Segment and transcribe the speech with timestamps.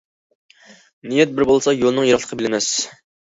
[1.11, 2.73] «نىيەت بىر بولسا يولنىڭ يىراقلىقى بىلىنمەس».